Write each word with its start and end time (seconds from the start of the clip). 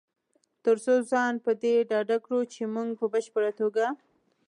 تر 0.63 0.75
څو 0.85 0.93
ځان 1.11 1.33
په 1.45 1.51
دې 1.63 1.75
ډاډه 1.89 2.17
کړو 2.25 2.39
چې 2.53 2.61
مونږ 2.75 2.89
په 2.99 3.05
بشپړ 3.13 3.43
توګه 3.59 3.85